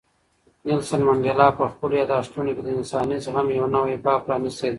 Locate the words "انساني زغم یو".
2.77-3.67